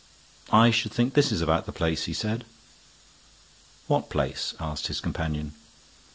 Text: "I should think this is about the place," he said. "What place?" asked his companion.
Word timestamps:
"I 0.51 0.71
should 0.71 0.91
think 0.91 1.13
this 1.13 1.31
is 1.31 1.41
about 1.41 1.67
the 1.67 1.71
place," 1.71 2.05
he 2.05 2.13
said. 2.15 2.45
"What 3.85 4.09
place?" 4.09 4.55
asked 4.59 4.87
his 4.87 4.99
companion. 4.99 5.53